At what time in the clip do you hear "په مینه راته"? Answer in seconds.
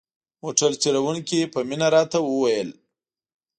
1.53-2.17